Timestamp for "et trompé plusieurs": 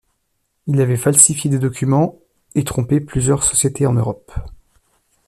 2.55-3.43